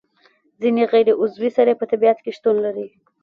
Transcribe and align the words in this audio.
ځینې 0.61 0.83
غیر 0.91 1.07
عضوي 1.21 1.49
سرې 1.57 1.73
په 1.77 1.85
طبیعت 1.91 2.17
کې 2.23 2.31
شتون 2.37 2.55
لري. 2.65 2.87